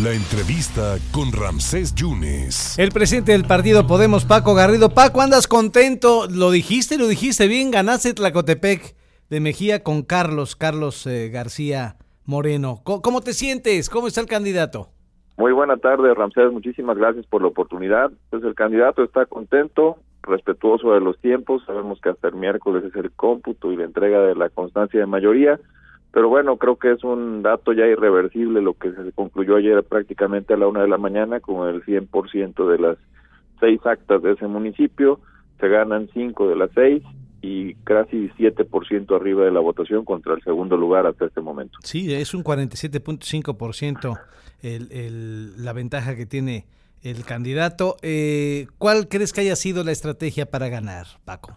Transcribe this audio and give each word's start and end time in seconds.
La 0.00 0.14
entrevista 0.14 0.96
con 1.12 1.32
Ramsés 1.32 1.94
Yunes. 1.94 2.78
El 2.78 2.92
presidente 2.92 3.32
del 3.32 3.44
partido 3.44 3.86
Podemos, 3.86 4.24
Paco 4.24 4.54
Garrido. 4.54 4.88
Paco, 4.88 5.20
andas 5.20 5.46
contento. 5.46 6.26
Lo 6.34 6.50
dijiste, 6.50 6.96
lo 6.96 7.06
dijiste 7.08 7.46
bien. 7.46 7.70
Ganaste 7.70 8.14
Tlacotepec 8.14 8.96
de 9.28 9.40
Mejía 9.40 9.82
con 9.82 10.02
Carlos, 10.02 10.56
Carlos 10.56 11.06
eh, 11.06 11.28
García 11.28 11.96
Moreno. 12.24 12.80
¿Cómo, 12.84 13.20
te 13.20 13.34
sientes? 13.34 13.90
¿Cómo 13.90 14.06
está 14.06 14.22
el 14.22 14.28
candidato? 14.28 14.88
Muy 15.36 15.52
buena 15.52 15.76
tarde, 15.76 16.14
Ramsés. 16.14 16.50
Muchísimas 16.50 16.96
gracias 16.96 17.26
por 17.26 17.42
la 17.42 17.48
oportunidad. 17.48 18.10
Pues 18.30 18.42
el 18.44 18.54
candidato 18.54 19.04
está 19.04 19.26
contento, 19.26 19.98
respetuoso 20.22 20.94
de 20.94 21.00
los 21.00 21.18
tiempos. 21.18 21.64
Sabemos 21.66 22.00
que 22.00 22.08
hasta 22.08 22.28
el 22.28 22.34
miércoles 22.36 22.82
es 22.82 22.96
el 22.96 23.12
cómputo 23.12 23.70
y 23.70 23.76
la 23.76 23.84
entrega 23.84 24.22
de 24.22 24.36
la 24.36 24.48
constancia 24.48 24.98
de 24.98 25.06
mayoría 25.06 25.60
pero 26.12 26.28
bueno, 26.28 26.58
creo 26.58 26.76
que 26.76 26.92
es 26.92 27.02
un 27.02 27.42
dato 27.42 27.72
ya 27.72 27.86
irreversible 27.86 28.60
lo 28.60 28.74
que 28.74 28.92
se 28.92 29.12
concluyó 29.12 29.56
ayer 29.56 29.82
prácticamente 29.82 30.54
a 30.54 30.58
la 30.58 30.68
una 30.68 30.82
de 30.82 30.88
la 30.88 30.98
mañana 30.98 31.40
con 31.40 31.68
el 31.68 31.82
100% 31.84 32.68
de 32.68 32.78
las 32.78 32.98
seis 33.60 33.80
actas 33.84 34.22
de 34.22 34.32
ese 34.32 34.46
municipio, 34.46 35.20
se 35.58 35.68
ganan 35.68 36.10
cinco 36.12 36.48
de 36.48 36.56
las 36.56 36.70
seis 36.74 37.02
y 37.40 37.74
casi 37.84 38.28
7% 38.38 39.16
arriba 39.16 39.44
de 39.44 39.50
la 39.50 39.60
votación 39.60 40.04
contra 40.04 40.34
el 40.34 40.42
segundo 40.42 40.76
lugar 40.76 41.06
hasta 41.06 41.26
este 41.26 41.40
momento. 41.40 41.78
Sí, 41.82 42.12
es 42.12 42.34
un 42.34 42.44
47.5% 42.44 44.20
el, 44.62 44.92
el, 44.92 45.64
la 45.64 45.72
ventaja 45.72 46.14
que 46.14 46.26
tiene 46.26 46.66
el 47.02 47.24
candidato. 47.24 47.96
Eh, 48.02 48.66
¿Cuál 48.78 49.08
crees 49.08 49.32
que 49.32 49.40
haya 49.40 49.56
sido 49.56 49.82
la 49.82 49.92
estrategia 49.92 50.46
para 50.46 50.68
ganar, 50.68 51.06
Paco? 51.24 51.56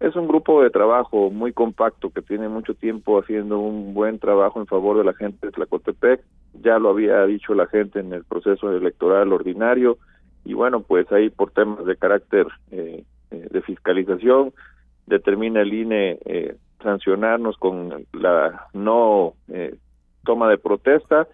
Es 0.00 0.14
un 0.14 0.28
grupo 0.28 0.62
de 0.62 0.70
trabajo 0.70 1.30
muy 1.30 1.52
compacto 1.52 2.10
que 2.10 2.22
tiene 2.22 2.48
mucho 2.48 2.74
tiempo 2.74 3.18
haciendo 3.18 3.58
un 3.58 3.94
buen 3.94 4.20
trabajo 4.20 4.60
en 4.60 4.66
favor 4.66 4.96
de 4.96 5.04
la 5.04 5.12
gente 5.12 5.46
de 5.46 5.52
Tlacotepec. 5.52 6.22
Ya 6.62 6.78
lo 6.78 6.90
había 6.90 7.24
dicho 7.26 7.52
la 7.54 7.66
gente 7.66 7.98
en 7.98 8.12
el 8.12 8.24
proceso 8.24 8.70
electoral 8.70 9.32
ordinario 9.32 9.98
y 10.44 10.54
bueno, 10.54 10.80
pues 10.80 11.10
ahí 11.10 11.30
por 11.30 11.50
temas 11.50 11.84
de 11.84 11.96
carácter 11.96 12.46
eh, 12.70 13.04
eh, 13.32 13.48
de 13.50 13.62
fiscalización 13.62 14.52
determina 15.06 15.62
el 15.62 15.74
INE 15.74 16.18
eh, 16.24 16.56
sancionarnos 16.82 17.56
con 17.56 18.06
la 18.12 18.68
no 18.72 19.34
toma 20.24 20.48
de 20.48 20.58
protesta. 20.58 21.26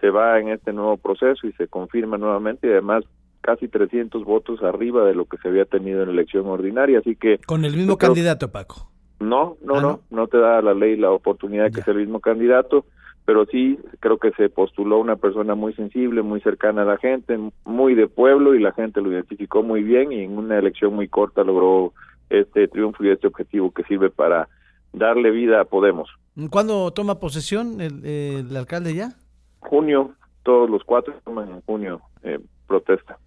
Se 0.00 0.10
va 0.10 0.38
en 0.38 0.48
este 0.48 0.72
nuevo 0.72 0.96
proceso 0.96 1.46
y 1.46 1.52
se 1.52 1.66
confirma 1.66 2.18
nuevamente 2.18 2.68
y 2.68 2.70
además 2.70 3.04
casi 3.42 3.68
300 3.68 4.24
votos 4.24 4.62
arriba 4.62 5.04
de 5.04 5.14
lo 5.14 5.26
que 5.26 5.36
se 5.38 5.48
había 5.48 5.66
tenido 5.66 6.00
en 6.00 6.08
la 6.08 6.12
elección 6.14 6.46
ordinaria, 6.46 7.00
así 7.00 7.16
que... 7.16 7.38
Con 7.38 7.64
el 7.64 7.76
mismo 7.76 7.98
candidato, 7.98 8.50
Paco. 8.50 8.88
No, 9.20 9.56
no, 9.62 9.76
ah, 9.76 9.80
no, 9.82 10.00
no, 10.10 10.26
te 10.28 10.38
da 10.38 10.62
la 10.62 10.74
ley 10.74 10.96
la 10.96 11.10
oportunidad 11.10 11.64
de 11.64 11.72
que 11.72 11.82
sea 11.82 11.92
el 11.92 12.00
mismo 12.00 12.20
candidato, 12.20 12.86
pero 13.24 13.46
sí 13.46 13.78
creo 14.00 14.18
que 14.18 14.32
se 14.32 14.48
postuló 14.48 14.98
una 14.98 15.16
persona 15.16 15.54
muy 15.54 15.74
sensible, 15.74 16.22
muy 16.22 16.40
cercana 16.40 16.82
a 16.82 16.86
la 16.86 16.96
gente, 16.96 17.38
muy 17.64 17.94
de 17.94 18.08
pueblo 18.08 18.54
y 18.54 18.60
la 18.60 18.72
gente 18.72 19.00
lo 19.00 19.12
identificó 19.12 19.62
muy 19.62 19.82
bien 19.82 20.12
y 20.12 20.22
en 20.22 20.38
una 20.38 20.58
elección 20.58 20.94
muy 20.94 21.08
corta 21.08 21.44
logró 21.44 21.92
este 22.30 22.66
triunfo 22.66 23.04
y 23.04 23.10
este 23.10 23.28
objetivo 23.28 23.70
que 23.70 23.84
sirve 23.84 24.10
para 24.10 24.48
darle 24.92 25.30
vida 25.30 25.60
a 25.60 25.64
Podemos. 25.66 26.08
¿Cuándo 26.50 26.90
toma 26.92 27.20
posesión 27.20 27.80
el, 27.80 28.04
el 28.04 28.56
alcalde 28.56 28.94
ya? 28.94 29.12
Junio, 29.60 30.14
todos 30.42 30.68
los 30.68 30.82
cuatro 30.84 31.14
toman 31.24 31.48
en 31.50 31.60
junio 31.62 32.00
eh, 32.22 32.40
protesta. 32.66 33.18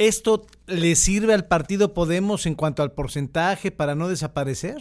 ¿Esto 0.00 0.46
le 0.66 0.94
sirve 0.94 1.34
al 1.34 1.46
partido 1.46 1.92
Podemos 1.92 2.46
en 2.46 2.54
cuanto 2.54 2.82
al 2.82 2.92
porcentaje 2.92 3.70
para 3.70 3.94
no 3.94 4.08
desaparecer? 4.08 4.78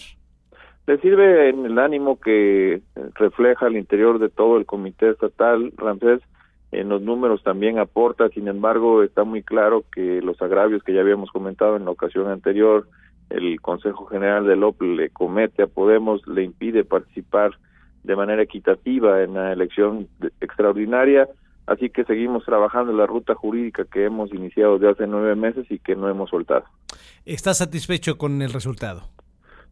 Le 0.88 0.98
sirve 1.02 1.50
en 1.50 1.66
el 1.66 1.78
ánimo 1.78 2.22
que 2.22 2.82
refleja 3.16 3.66
al 3.66 3.76
interior 3.76 4.20
de 4.20 4.30
todo 4.30 4.56
el 4.56 4.66
comité 4.66 5.10
estatal, 5.10 5.74
Ramsés, 5.76 6.22
en 6.72 6.88
los 6.88 7.02
números 7.02 7.44
también 7.44 7.80
aporta, 7.80 8.30
sin 8.30 8.48
embargo, 8.48 9.04
está 9.04 9.26
muy 9.26 9.44
claro 9.44 9.84
que 9.94 10.22
los 10.22 10.42
agravios 10.42 10.84
que 10.84 10.94
ya 10.94 11.02
habíamos 11.02 11.32
comentado 11.32 11.76
en 11.76 11.84
la 11.84 11.92
ocasión 11.92 12.30
anterior, 12.30 12.88
el 13.30 13.60
Consejo 13.60 14.06
General 14.06 14.48
del 14.48 14.64
OP 14.64 14.82
le 14.84 15.10
comete 15.10 15.64
a 15.64 15.68
Podemos, 15.68 16.26
le 16.30 16.44
impide 16.44 16.86
participar 16.86 17.52
de 18.04 18.16
manera 18.16 18.42
equitativa 18.42 19.22
en 19.22 19.34
la 19.34 19.52
elección 19.52 20.08
extraordinaria, 20.40 21.28
Así 21.70 21.92
que 21.92 22.04
seguimos 22.04 22.44
trabajando 22.46 22.92
en 22.92 22.98
la 22.98 23.06
ruta 23.06 23.36
jurídica 23.36 23.86
que 23.86 24.06
hemos 24.06 24.34
iniciado 24.34 24.80
desde 24.80 24.90
hace 24.90 25.08
nueve 25.08 25.36
meses 25.36 25.68
y 25.70 25.78
que 25.78 25.96
no 25.96 26.10
hemos 26.10 26.32
soltado. 26.32 26.64
¿Estás 27.26 27.60
satisfecho 27.60 28.18
con 28.18 28.42
el 28.42 28.52
resultado? 28.52 29.04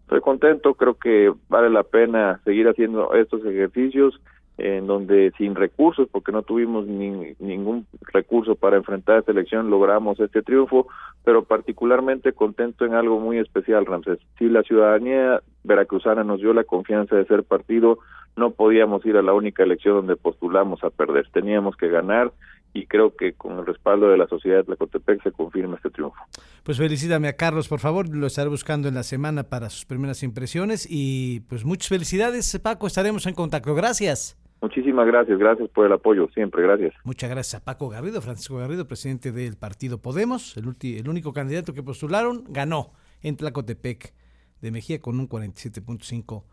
Estoy 0.04 0.22
contento, 0.22 0.76
creo 0.76 0.94
que 0.94 1.34
vale 1.50 1.72
la 1.72 1.82
pena 1.82 2.40
seguir 2.46 2.68
haciendo 2.68 3.16
estos 3.16 3.44
ejercicios 3.44 4.22
en 4.58 4.88
donde 4.88 5.32
sin 5.38 5.56
recursos, 5.56 6.08
porque 6.12 6.32
no 6.32 6.42
tuvimos 6.42 6.88
ningún 6.88 7.86
recurso 8.12 8.56
para 8.56 8.78
enfrentar 8.78 9.20
esta 9.20 9.32
elección, 9.32 9.70
logramos 9.70 10.20
este 10.20 10.42
triunfo, 10.42 10.88
pero 11.24 11.44
particularmente 11.44 12.34
contento 12.34 12.86
en 12.86 12.94
algo 12.94 13.20
muy 13.20 13.38
especial, 13.38 13.86
Ramsés. 13.86 14.20
Si 14.40 14.46
la 14.46 14.64
ciudadanía 14.64 15.42
veracruzana 15.64 16.24
nos 16.24 16.40
dio 16.40 16.54
la 16.54 16.64
confianza 16.64 17.16
de 17.16 17.26
ser 17.26 17.44
partido, 17.44 18.00
no 18.36 18.52
podíamos 18.52 19.06
ir 19.06 19.18
a 19.18 19.22
la 19.22 19.34
única 19.34 19.64
elección 19.64 19.96
donde 19.96 20.16
postulamos 20.16 20.84
a 20.84 20.90
perder, 20.90 21.28
teníamos 21.32 21.76
que 21.76 21.90
ganar 21.90 22.32
y 22.74 22.86
creo 22.86 23.16
que 23.16 23.34
con 23.34 23.60
el 23.60 23.66
respaldo 23.66 24.10
de 24.10 24.18
la 24.18 24.28
sociedad 24.28 24.58
de 24.58 24.64
Tlacotepec 24.66 25.24
se 25.24 25.32
confirma 25.32 25.78
este 25.78 25.90
triunfo. 25.90 26.18
Pues 26.64 26.78
felicítame 26.78 27.28
a 27.28 27.34
Carlos, 27.34 27.68
por 27.68 27.80
favor, 27.80 28.08
lo 28.10 28.28
estaré 28.28 28.50
buscando 28.50 28.88
en 28.88 28.96
la 28.96 29.04
semana 29.04 29.44
para 29.44 29.70
sus 29.70 29.86
primeras 29.86 30.22
impresiones 30.24 30.88
y 30.90 31.42
pues 31.42 31.66
muchas 31.66 31.90
felicidades, 31.90 32.60
Paco, 32.60 32.88
estaremos 32.88 33.26
en 33.26 33.34
contacto. 33.34 33.74
Gracias. 33.74 34.38
Muchísimas 34.62 35.06
gracias, 35.06 35.38
gracias 35.38 35.70
por 35.70 35.86
el 35.86 35.94
apoyo, 35.94 36.28
siempre, 36.34 36.64
gracias. 36.64 36.94
Muchas 37.04 37.30
gracias 37.30 37.62
a 37.62 37.66
Paco 37.66 37.90
Garrido, 37.90 38.22
Francisco 38.22 38.58
Garrido, 38.58 38.88
presidente 38.88 39.32
del 39.32 39.56
partido 39.56 40.02
Podemos, 40.02 40.58
el, 40.58 40.76
el 40.82 41.10
único 41.10 41.32
candidato 41.32 41.74
que 41.74 41.84
postularon, 41.84 42.44
ganó 42.50 42.92
en 43.22 43.38
Tlacotepec 43.38 44.14
de 44.62 44.72
Mejía 44.72 45.00
con 45.00 45.20
un 45.20 45.30
47.5% 45.30 46.44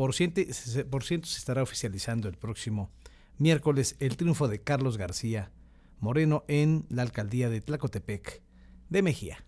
por 0.00 0.14
ciento, 0.14 0.40
por 0.88 1.02
ciento 1.02 1.26
se 1.26 1.38
estará 1.38 1.62
oficializando 1.62 2.28
el 2.28 2.38
próximo 2.38 2.90
miércoles 3.36 3.96
el 4.00 4.16
triunfo 4.16 4.48
de 4.48 4.62
Carlos 4.62 4.96
García 4.96 5.50
Moreno 5.98 6.44
en 6.48 6.86
la 6.88 7.02
alcaldía 7.02 7.50
de 7.50 7.60
Tlacotepec 7.60 8.40
de 8.88 9.02
Mejía. 9.02 9.44